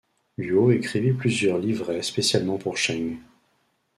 Luo 0.39 0.71
écrivit 0.71 1.13
plusieurs 1.13 1.59
livrets 1.59 2.01
spécialement 2.01 2.57
pour 2.57 2.75
Cheng. 2.75 3.19